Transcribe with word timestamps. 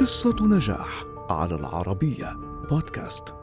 قصة 0.00 0.36
نجاح 0.40 1.04
على 1.30 1.54
العربية 1.54 2.32
بودكاست. 2.70 3.34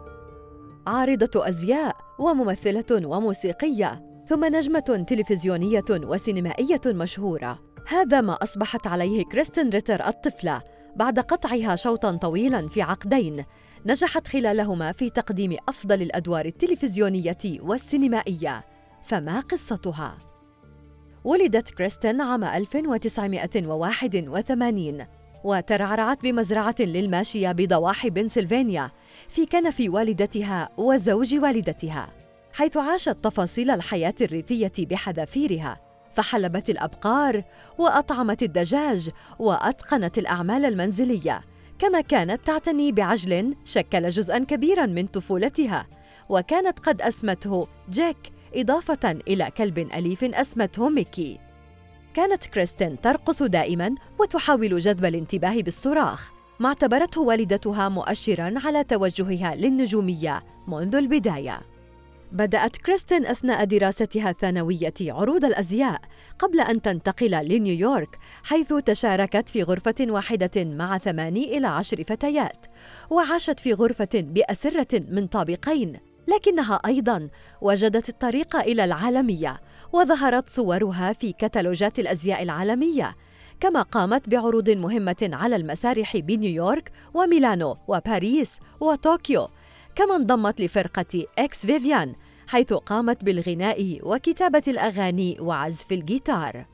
عارضة 0.88 1.50
أزياء 1.50 1.96
وممثلة 2.20 3.08
وموسيقية 3.08 4.24
ثم 4.30 4.46
نجمة 4.46 5.06
تلفزيونية 5.08 5.86
وسينمائية 5.92 6.82
مشهورة. 6.86 7.60
هذا 7.88 8.22
ما 8.22 8.34
أصبحت 8.34 8.88
عليه 8.88 9.24
كريستين 9.24 9.70
ريتر 9.70 10.08
الطفلة 10.08 10.62
بعد 10.96 11.20
قطعها 11.20 11.76
شوطا 11.76 12.16
طويلا 12.16 12.68
في 12.68 12.82
عقدين. 12.82 13.46
نجحت 13.86 14.28
خلالهما 14.28 14.92
في 14.92 15.10
تقديم 15.10 15.58
أفضل 15.70 16.02
الأدوار 16.02 16.46
التلفزيونية 16.46 17.38
والسينمائية. 17.46 18.64
فما 19.06 19.40
قصتها؟ 19.40 20.18
ولدت 21.24 21.70
كريستين 21.70 22.22
عام 22.22 22.44
1981 22.44 25.06
وترعرعت 25.46 26.24
بمزرعة 26.24 26.76
للماشية 26.80 27.52
بضواحي 27.52 28.10
بنسلفانيا 28.10 28.92
في 29.30 29.46
كنف 29.46 29.84
والدتها 29.88 30.70
وزوج 30.78 31.36
والدتها 31.36 32.10
حيث 32.54 32.78
عاشت 32.78 33.18
تفاصيل 33.24 33.72
الحياة 33.72 34.14
الريفية 34.22 34.72
بحذافيرها 34.80 35.80
فحلبت 36.16 36.70
الأبقار 36.70 37.44
وأطعمت 37.78 38.44
الدجاج 38.44 39.10
وأتقنت 39.40 40.18
الأعمال 40.18 40.66
المنزلية 40.66 41.42
كما 41.80 42.02
كانت 42.02 42.48
تعتني 42.48 42.92
بعجل 42.92 43.56
شكل 43.66 44.10
جزءا 44.10 44.40
كبيرا 44.40 44.86
من 44.86 45.06
طفولتها 45.06 45.88
وكانت 46.30 46.80
قد 46.80 47.02
أسمته 47.02 47.68
جاك 47.90 48.18
إضافة 48.56 49.12
إلى 49.28 49.52
كلب 49.58 49.80
أليف 49.80 50.24
أسمته 50.24 50.90
ميكي. 50.90 51.45
كانت 52.16 52.46
كريستين 52.46 53.02
ترقص 53.02 53.44
دائما 53.44 53.96
وتحاول 54.20 54.80
جذب 54.80 55.06
الانتباه 55.06 55.62
بالصراخ. 55.62 56.32
ما 56.60 56.68
اعتبرته 56.68 57.22
والدتها 57.22 57.90
مؤشرا 57.90 58.54
على 58.66 58.84
توجهها 58.84 59.56
للنجومية 59.56 60.44
منذ 60.68 60.96
البداية. 60.96 61.62
بدأت 62.32 62.78
كريستين 62.78 63.26
أثناء 63.26 63.64
دراستها 63.64 64.30
الثانوية 64.30 64.94
عروض 65.02 65.46
الأزياء 65.46 66.02
قبل 66.40 66.60
أن 66.60 66.82
تنتقل 66.82 67.32
لنيويورك 67.32 68.20
حيث 68.44 68.74
تشاركت 68.74 69.50
في 69.50 69.64
غرفة 69.64 69.96
واحدة 70.02 70.64
مع 70.64 70.98
ثماني 70.98 71.58
إلى 71.58 71.68
عشر 71.68 72.04
فتيات 72.04 72.66
وعاشت 73.10 73.60
في 73.60 73.74
غرفة 73.74 74.10
بأسرة 74.14 75.04
من 75.10 75.28
طابقين. 75.28 75.98
لكنها 76.28 76.82
أيضا 76.86 77.30
وجدت 77.62 78.10
الطريق 78.10 78.56
إلى 78.56 78.84
العالمية 78.84 79.62
وظهرت 79.94 80.50
صورها 80.50 81.14
في 81.14 81.34
كتالوجات 81.34 82.00
الأزياء 82.00 82.44
العالمية 82.44 83.16
كما 83.60 83.82
قامت 83.82 84.30
بعروض 84.30 84.70
مهمة 84.70 85.30
على 85.34 85.56
المسارح 85.56 86.18
بنيويورك 86.18 86.92
وميلانو 87.14 87.78
وباريس 87.88 88.60
وطوكيو 88.80 89.48
كما 89.96 90.16
انضمت 90.16 90.62
لفرقة 90.62 91.26
Ex 91.40 91.66
Vivian 91.66 92.16
حيث 92.48 92.74
قامت 92.74 93.24
بالغناء 93.24 94.00
وكتابة 94.04 94.64
الأغاني 94.68 95.38
وعزف 95.40 95.92
الجيتار. 95.92 96.66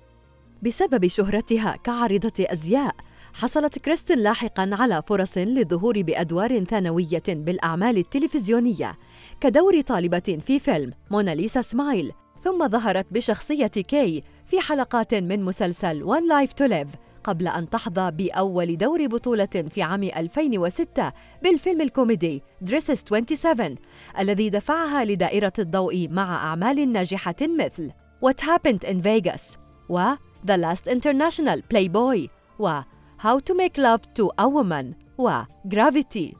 بسبب 0.61 1.07
شهرتها 1.07 1.75
كعارضة 1.83 2.33
أزياء 2.39 2.95
حصلت 3.33 3.79
كريستين 3.79 4.17
لاحقا 4.19 4.69
على 4.73 5.01
فرص 5.07 5.37
للظهور 5.37 6.01
بأدوار 6.01 6.63
ثانوية 6.63 7.23
بالأعمال 7.27 7.97
التلفزيونية 7.97 8.97
كدور 9.41 9.81
طالبة 9.81 10.39
في 10.45 10.59
فيلم 10.59 10.93
موناليسا 11.11 11.61
سمايل 11.61 12.11
ثم 12.43 12.67
ظهرت 12.67 13.05
بشخصية 13.11 13.67
كي 13.67 14.23
في 14.45 14.59
حلقات 14.59 15.13
من 15.13 15.43
مسلسل 15.43 16.05
One 16.05 16.33
Life 16.33 16.51
to 16.63 16.69
Live 16.71 16.97
قبل 17.23 17.47
أن 17.47 17.69
تحظى 17.69 18.11
بأول 18.11 18.77
دور 18.77 19.07
بطولة 19.07 19.45
في 19.45 19.81
عام 19.81 20.03
2006 20.03 21.11
بالفيلم 21.43 21.81
الكوميدي 21.81 22.43
Dresses 22.65 22.93
27 22.93 23.75
الذي 24.19 24.49
دفعها 24.49 25.05
لدائرة 25.05 25.53
الضوء 25.59 26.07
مع 26.07 26.35
أعمال 26.35 26.91
ناجحة 26.91 27.35
مثل 27.41 27.91
What 28.25 28.45
Happened 28.45 28.87
in 28.87 29.01
Vegas 29.01 29.57
و 29.89 30.13
The 30.47 30.57
Last 30.57 30.91
International 30.91 31.61
Playboy 31.73 32.27
و 32.59 32.81
How 33.23 33.37
to 33.37 33.53
Make 33.53 33.77
Love 33.77 34.01
to 34.15 34.31
a 34.37 34.47
Woman 34.49 34.95
و 35.17 35.43
Gravity. 35.67 36.35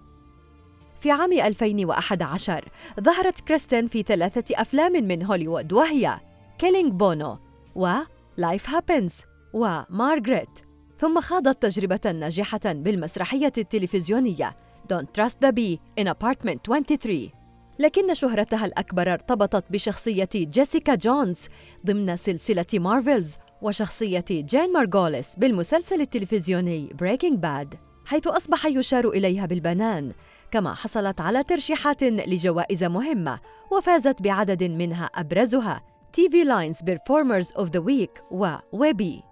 في 1.01 1.11
عام 1.11 1.33
2011 1.33 2.69
ظهرت 3.01 3.39
كريستين 3.39 3.87
في 3.87 4.03
ثلاثة 4.03 4.61
أفلام 4.61 4.91
من 4.91 5.23
هوليوود 5.23 5.73
وهي 5.73 6.19
Killing 6.57 6.93
Bono 6.93 7.37
و 7.75 7.93
Life 8.41 8.65
Happens 8.65 9.13
ومارغريت 9.53 10.59
ثم 10.99 11.21
خاضت 11.21 11.61
تجربة 11.61 12.11
ناجحة 12.11 12.59
بالمسرحية 12.65 13.53
التلفزيونية 13.57 14.55
Don't 14.93 15.07
Trust 15.17 15.35
the 15.45 15.51
B 15.51 15.79
in 16.03 16.07
Apartment 16.07 16.59
23 16.63 17.29
لكن 17.79 18.13
شهرتها 18.13 18.65
الأكبر 18.65 19.13
ارتبطت 19.13 19.71
بشخصية 19.71 20.29
جيسيكا 20.35 20.95
جونز 20.95 21.47
ضمن 21.85 22.15
سلسلة 22.15 22.65
Marvel's 22.73 23.37
وشخصية 23.61 24.25
جين 24.29 24.73
مارغوليس 24.73 25.35
بالمسلسل 25.37 26.01
التلفزيوني 26.01 26.89
Breaking 27.03 27.35
Bad 27.35 27.77
حيث 28.05 28.27
أصبح 28.27 28.65
يشار 28.65 29.09
إليها 29.09 29.45
بالبنان 29.45 30.11
كما 30.51 30.73
حصلت 30.73 31.21
على 31.21 31.43
ترشيحات 31.43 32.03
لجوائز 32.03 32.83
مهمة 32.83 33.39
وفازت 33.71 34.21
بعدد 34.21 34.63
منها 34.63 35.05
أبرزها 35.05 35.81
TV 36.17 36.33
Lines 36.45 36.77
Performers 36.77 37.61
of 37.61 37.67
the 37.67 37.81
Week 37.81 38.21
وويبي 38.31 39.23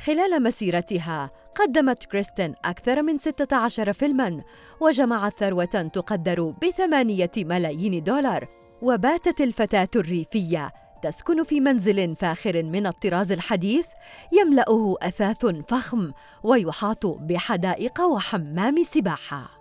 خلال 0.00 0.42
مسيرتها 0.42 1.30
قدمت 1.54 2.04
كريستين 2.04 2.54
أكثر 2.64 3.02
من 3.02 3.18
16 3.18 3.92
فيلماً 3.92 4.42
وجمعت 4.80 5.38
ثروة 5.38 5.64
تقدر 5.64 6.54
بثمانية 6.62 7.30
ملايين 7.36 8.02
دولار 8.02 8.48
وباتت 8.82 9.40
الفتاة 9.40 9.88
الريفية 9.96 10.72
تسكن 11.10 11.44
في 11.44 11.60
منزل 11.60 12.16
فاخر 12.16 12.62
من 12.62 12.86
الطراز 12.86 13.32
الحديث 13.32 13.86
يملأه 14.32 14.96
أثاث 15.02 15.46
فخم 15.46 16.12
ويحاط 16.42 17.06
بحدائق 17.06 18.00
وحمام 18.00 18.82
سباحة. 18.82 19.55